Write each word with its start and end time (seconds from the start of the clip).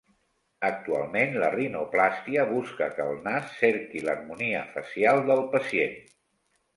Actualment 0.67 1.35
la 1.41 1.49
rinoplàstia 1.55 2.45
busca 2.53 2.87
que 2.99 3.05
el 3.11 3.19
nas 3.27 3.51
cerqui 3.59 4.01
l'harmonia 4.07 4.63
facial 4.79 5.23
del 5.29 5.45
pacient. 5.53 5.93